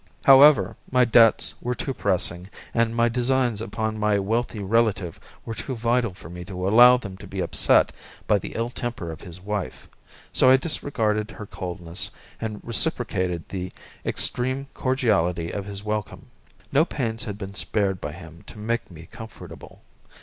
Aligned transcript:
However, 0.25 0.75
my 0.89 1.05
debts 1.05 1.53
were 1.61 1.75
too 1.75 1.93
pressing 1.93 2.49
and 2.73 2.95
my 2.95 3.07
designs 3.07 3.61
upon 3.61 3.99
my 3.99 4.17
wealthy 4.17 4.57
relative 4.59 5.19
were 5.45 5.53
too 5.53 5.75
vital 5.75 6.15
for 6.15 6.27
me 6.27 6.43
to 6.45 6.67
allow 6.67 6.97
them 6.97 7.17
to 7.17 7.27
be 7.27 7.39
upset 7.39 7.91
by 8.25 8.39
the 8.39 8.53
ill 8.55 8.71
temper 8.71 9.11
of 9.11 9.21
his 9.21 9.39
wife, 9.39 9.87
so 10.33 10.49
I 10.49 10.57
disregarded 10.57 11.29
her 11.29 11.45
coldness 11.45 12.09
and 12.39 12.61
reciprocated 12.63 13.47
the 13.49 13.71
extreme 14.03 14.65
cordiality 14.73 15.51
of 15.51 15.65
his 15.65 15.83
welcome. 15.83 16.31
No 16.71 16.83
pains 16.83 17.25
had 17.25 17.37
been 17.37 17.53
spared 17.53 18.01
by 18.01 18.13
him 18.13 18.41
to 18.47 18.57
make 18.57 18.89
me 18.89 19.05
comfortable. 19.05 19.83